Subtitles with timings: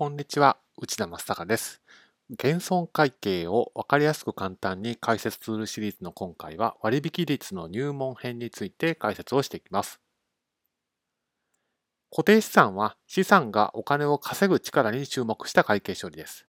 [0.00, 1.82] こんにちは、内田正孝です。
[2.30, 10.00] 減損会計を分かりやすく簡単に解説するシリーズの今回は割引率の入門編について解説をしていきます。
[12.10, 16.46] 固定資産は資産がお金を稼ぐ力に注目した会計処理です。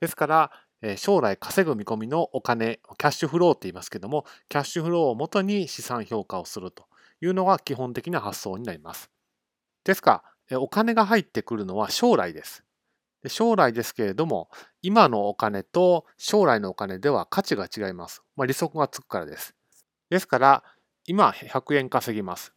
[0.00, 0.50] ですから、
[0.96, 6.88] 将来稼ぐ見込みのお金、キャッシュフローって言いますけども、キャッシュフローをもとに資産評価をすると
[7.22, 9.12] いうのが基本的な発想になります。
[9.84, 10.24] ですが、
[10.56, 12.64] お金が入ってくるのは将来です。
[13.28, 14.48] 将来ですけれども、
[14.82, 18.22] 今のお金と将来のお金では価値が違います。
[18.36, 19.54] まあ、利息がつくからです。
[20.08, 20.64] ですから、
[21.06, 22.54] 今100円稼ぎます。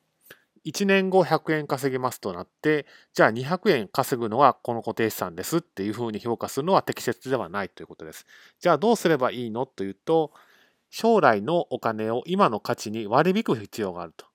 [0.66, 8.26] 1年後100円稼ぎますとなって、じゃあ200円稼ぐのはこの固定資産ですっていうふうに評価するのは適切ではないということです。
[8.60, 10.32] じゃあどうすればいいのというと、
[10.90, 14.26] 将来のお金を今の価値に割り引く必要があると。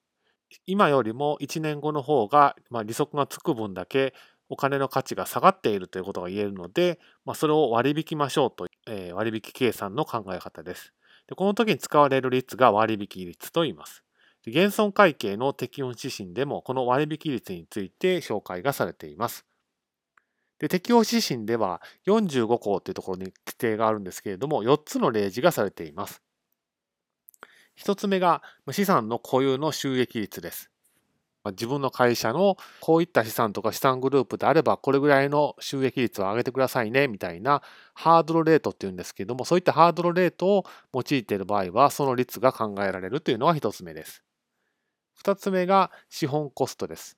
[0.67, 4.15] 今よりも1年後の方が、まあ、利息がつく分だけ
[4.49, 10.93] お金の価値が下がっているということが言えるので、まあ、それを割引きましょうと、えー、割引計算の考え方です。
[11.29, 14.03] でこの時に使われる率が割引率と言います。
[14.45, 19.45] で減損会計の適用指針でもこの割引率について紹介がされています。
[20.59, 26.23] で適用指針では45項というところに規定があるんですけれども4つの例示がされています。
[27.79, 30.69] 一つ目が資産の固有の収益率です。
[31.45, 37.63] 自分の会社のこういった資産とか資産グループであればこれぐらいの収益率を上げてくださいねみたいな
[37.95, 44.25] ハードルレートっていうんですけどもそういったハードルレートを用いている場合はその率が考えられるというのが一つ目です。
[45.15, 47.17] 二つ目が資本コストです。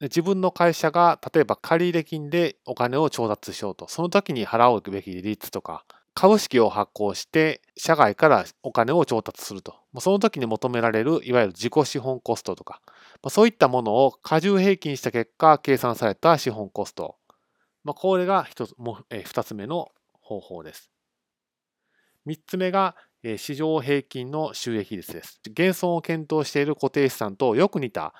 [0.00, 5.84] 自分の会社が例えば借入金でお金を調達しようとその時に払うべき率とか
[6.18, 9.76] 株式を発行して社外からお金を調達すると。
[10.00, 12.82] その時に求められるいわゆる自己資本コストとか、
[13.28, 17.14] そういったものを過重平均した結果計算された資本コスト。
[17.84, 20.90] これが一つ2つ目の方法です。
[22.26, 22.96] 3つ目が
[23.36, 25.40] 市場平均の収益率です。
[25.52, 28.12] 減損を検討している固定資産とよく似た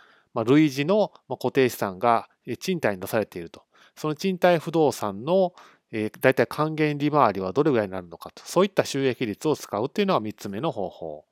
[0.46, 2.28] 類似の固定資産が
[2.60, 3.64] 賃貸に出されていると。
[3.96, 5.52] その賃貸不動産の
[5.92, 11.24] え、大体還元利回りはどれぐらいになるのかと、そういった収益率を使うというのが3つ目の方法。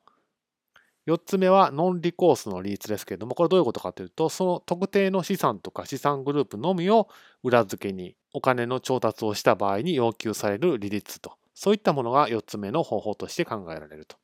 [1.07, 7.09] 4つ目はノンリコースの利率ですけれども、これどういうことかというと、その特定の資産とか資産グループのみを
[7.45, 14.17] 裏付けにお金の調達をした場合に要求される利率と、そういったものが4つ目の方法として考えられると。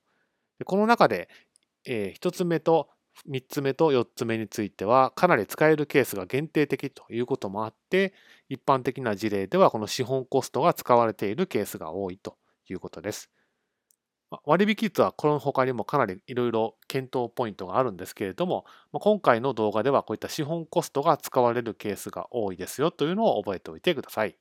[0.64, 1.28] この中で、
[1.84, 2.88] え、1つ目と
[3.26, 8.14] 3つ目と4つ目についてはかなり使えるケースが限定的ということもあって
[8.48, 13.30] 一般的な事例ではこの資本コストが使われているケースが多いということです。
[14.44, 24.36] 割引率はこの他にもかなりいろいろ検討ポイントがあるんですけれども今回の動画ではこういった資本コストが使われるケースが多いですよというのを覚えておいてください。